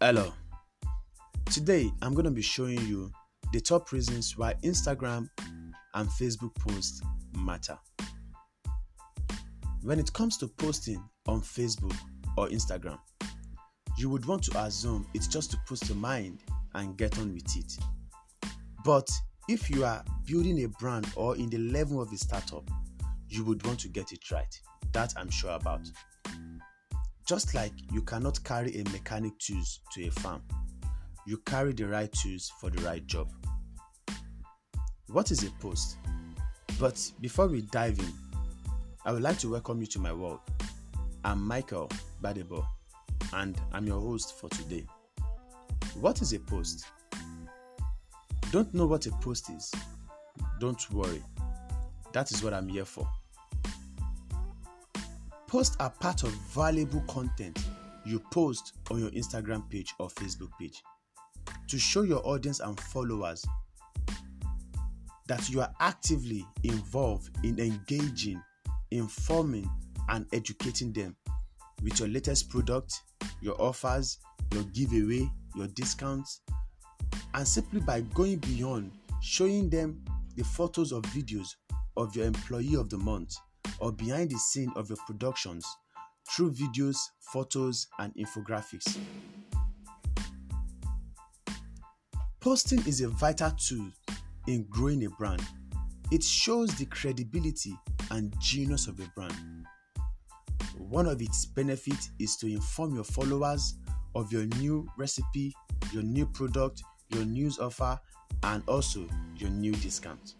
[0.00, 0.32] Hello.
[1.46, 3.10] Today I'm going to be showing you
[3.52, 5.28] the top reasons why Instagram
[5.94, 7.02] and Facebook posts
[7.36, 7.76] matter.
[9.82, 11.96] When it comes to posting on Facebook
[12.36, 13.00] or Instagram,
[13.96, 16.38] you would want to assume it's just to post your mind
[16.76, 17.76] and get on with it.
[18.84, 19.10] But
[19.48, 22.70] if you are building a brand or in the level of a startup,
[23.28, 24.60] you would want to get it right.
[24.92, 25.90] That I'm sure about.
[27.28, 30.40] Just like you cannot carry a mechanic tools to a farm,
[31.26, 33.28] you carry the right tools for the right job.
[35.08, 35.98] What is a post?
[36.80, 38.10] But before we dive in,
[39.04, 40.40] I would like to welcome you to my world.
[41.22, 41.90] I'm Michael
[42.22, 42.64] Badebo,
[43.34, 44.86] and I'm your host for today.
[46.00, 46.86] What is a post?
[48.52, 49.70] Don't know what a post is?
[50.60, 51.22] Don't worry.
[52.14, 53.06] That is what I'm here for.
[55.48, 57.58] Posts are part of valuable content
[58.04, 60.82] you post on your Instagram page or Facebook page
[61.68, 63.46] to show your audience and followers
[65.26, 68.42] that you are actively involved in engaging,
[68.90, 69.68] informing,
[70.10, 71.16] and educating them
[71.82, 73.02] with your latest product,
[73.40, 74.18] your offers,
[74.52, 75.26] your giveaway,
[75.56, 76.42] your discounts,
[77.32, 78.90] and simply by going beyond
[79.22, 80.04] showing them
[80.36, 81.48] the photos or videos
[81.96, 83.34] of your employee of the month
[83.80, 85.64] or behind the scene of your productions
[86.30, 88.98] through videos, photos, and infographics.
[92.40, 93.90] Posting is a vital tool
[94.46, 95.42] in growing a brand.
[96.10, 97.74] It shows the credibility
[98.10, 99.34] and genius of a brand.
[100.78, 103.74] One of its benefits is to inform your followers
[104.14, 105.54] of your new recipe,
[105.92, 107.98] your new product, your news offer,
[108.42, 109.06] and also
[109.36, 110.34] your new discount.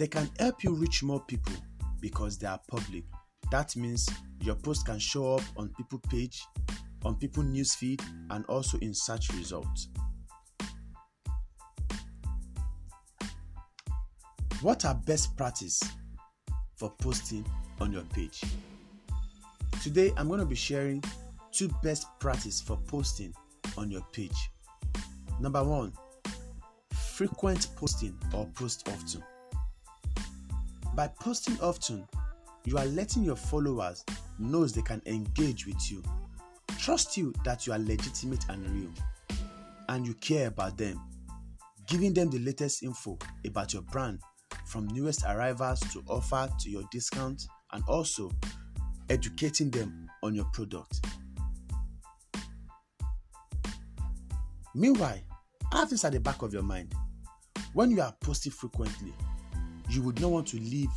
[0.00, 1.52] They can help you reach more people
[2.00, 3.04] because they are public.
[3.50, 4.08] That means
[4.40, 6.42] your post can show up on people page,
[7.04, 9.88] on people newsfeed, and also in search results.
[14.62, 15.82] What are best practice
[16.76, 17.44] for posting
[17.78, 18.40] on your page?
[19.82, 21.04] Today I'm going to be sharing
[21.52, 23.34] two best practice for posting
[23.76, 24.50] on your page.
[25.40, 25.92] Number 1,
[26.94, 29.22] frequent posting or post often.
[30.94, 32.06] By posting often,
[32.64, 34.04] you are letting your followers
[34.38, 36.02] know they can engage with you,
[36.78, 38.90] trust you that you are legitimate and real,
[39.88, 41.00] and you care about them,
[41.86, 44.20] giving them the latest info about your brand
[44.66, 48.30] from newest arrivals to offer to your discount and also
[49.08, 51.04] educating them on your product.
[54.74, 55.18] Meanwhile,
[55.72, 56.94] have this at the back of your mind.
[57.72, 59.12] When you are posting frequently,
[59.90, 60.90] you would not want to leave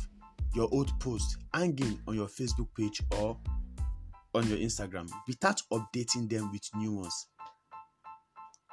[0.54, 3.36] your old post hanging on your Facebook page or
[4.34, 7.26] on your Instagram without updating them with new ones.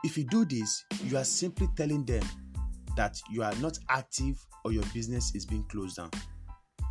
[0.03, 2.23] If you do this, you are simply telling them
[2.95, 6.11] that you are not active or your business is being closed down.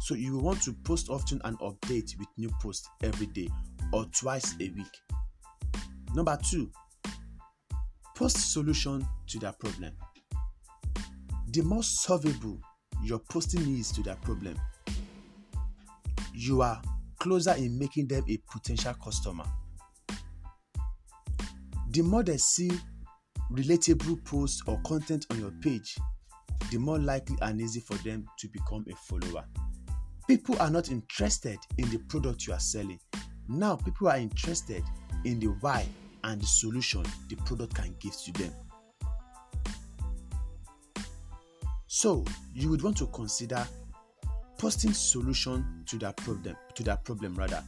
[0.00, 3.48] So you will want to post often and update with new posts every day
[3.92, 4.98] or twice a week.
[6.14, 6.70] Number two,
[8.16, 9.92] post solution to their problem.
[11.52, 12.60] The most solvable
[13.02, 14.58] your posting is to their problem,
[16.34, 16.80] you are
[17.18, 19.44] closer in making them a potential customer.
[21.90, 22.70] The more they see
[23.52, 25.96] relatable posts or content on your page,
[26.70, 29.44] the more likely and easy for them to become a follower.
[30.28, 33.00] People are not interested in the product you are selling.
[33.48, 34.84] Now, people are interested
[35.24, 35.86] in the why
[36.22, 38.52] and the solution the product can give to them.
[42.02, 42.24] So,
[42.54, 43.62] you would want to consider
[44.56, 47.62] posting solution to that problem to that problem rather.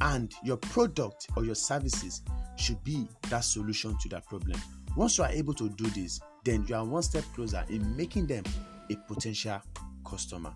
[0.00, 2.22] And your product or your services
[2.56, 4.58] should be that solution to that problem.
[4.96, 8.26] Once you are able to do this then you are one step closer in making
[8.26, 8.42] them
[8.90, 9.60] a potential
[10.02, 10.54] customer.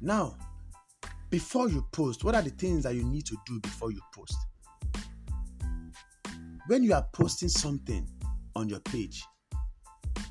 [0.00, 0.38] Now
[1.28, 4.36] before you post what are the things that you need to do before you post?
[6.66, 8.08] When you are posting something
[8.56, 9.22] on your page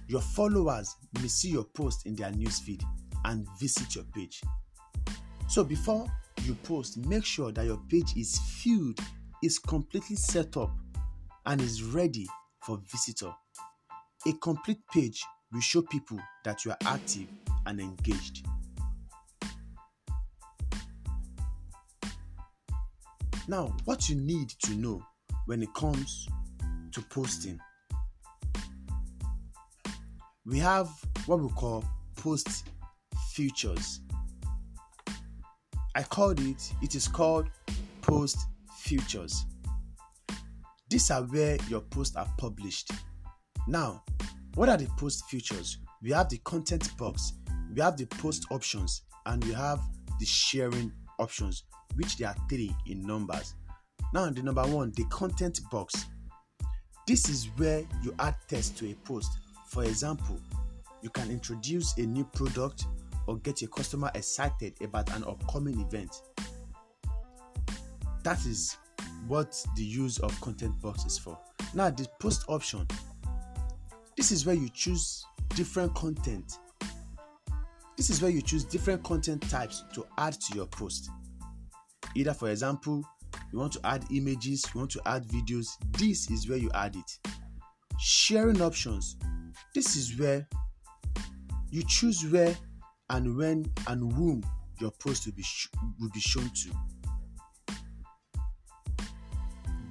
[0.09, 2.81] your followers may see your post in their newsfeed
[3.25, 4.41] and visit your page.
[5.47, 6.07] So before
[6.43, 8.99] you post, make sure that your page is filled,
[9.43, 10.75] is completely set up,
[11.45, 12.27] and is ready
[12.63, 13.31] for visitor.
[14.27, 15.23] A complete page
[15.53, 17.27] will show people that you are active
[17.67, 18.47] and engaged.
[23.47, 25.03] Now, what you need to know
[25.45, 26.27] when it comes
[26.93, 27.59] to posting,
[30.49, 30.89] we have
[31.27, 31.83] what we call
[32.15, 32.67] post
[33.33, 33.99] futures.
[35.95, 37.49] I called it, it is called
[38.01, 38.37] post
[38.79, 39.45] futures.
[40.89, 42.91] These are where your posts are published.
[43.67, 44.03] Now,
[44.55, 45.77] what are the post features?
[46.01, 47.33] We have the content box,
[47.75, 49.79] we have the post options, and we have
[50.19, 51.63] the sharing options,
[51.95, 53.53] which there are three in numbers.
[54.13, 56.07] Now, the number one, the content box.
[57.05, 59.31] This is where you add text to a post.
[59.69, 60.39] For example,
[61.03, 62.85] you can introduce a new product
[63.27, 66.23] or get your customer excited about an upcoming event.
[68.23, 68.77] That is
[69.27, 71.37] what the use of content box is for.
[71.75, 72.87] Now, the post option.
[74.17, 76.57] This is where you choose different content.
[77.95, 81.11] This is where you choose different content types to add to your post.
[82.15, 83.03] Either, for example,
[83.53, 86.95] you want to add images, you want to add videos, this is where you add
[86.95, 87.31] it.
[87.99, 89.15] Sharing options.
[89.73, 90.47] This is where
[91.71, 92.55] you choose where
[93.09, 94.43] and when and whom
[94.79, 95.67] your post will be, sh-
[95.99, 96.71] will be shown to.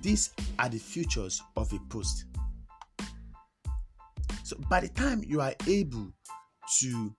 [0.03, 2.25] These are the features of a post.
[4.45, 6.13] So by the time you are able
[6.81, 7.15] to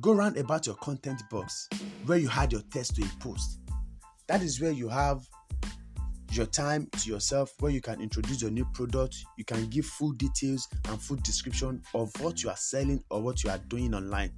[0.00, 1.68] go around about your content box
[2.06, 3.60] where you had your text to a post,
[4.26, 5.20] that is where you have
[6.30, 10.12] your time to yourself where you can introduce your new product you can give full
[10.12, 14.32] details and full description of what you are selling or what you are doing online.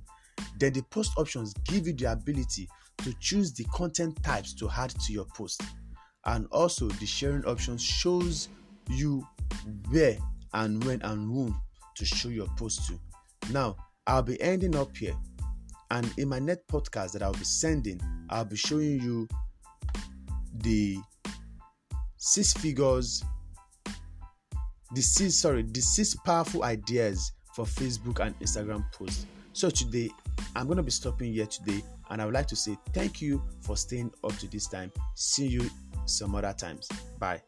[0.58, 4.90] Then the post options give you the ability to choose the content types to add
[4.90, 5.62] to your post.
[6.26, 8.48] And also the sharing option shows
[8.88, 9.26] you
[9.90, 10.16] where
[10.52, 11.60] and when and whom
[11.96, 12.98] to show your post to.
[13.52, 13.76] Now
[14.06, 15.14] i'll be ending up here.
[15.90, 18.00] And in my next podcast that i'll be sending
[18.30, 19.28] i'll be showing you
[20.54, 20.98] the
[22.20, 23.24] six figures
[24.92, 29.26] the six sorry the six powerful ideas for facebook and instagram posts.
[29.54, 30.10] So today
[30.54, 33.76] i'm to be stopping here today and i would like to say thank you for
[33.76, 34.92] staying up to this time.
[35.14, 35.68] See you
[36.04, 36.88] some other times.
[37.18, 37.42] Bye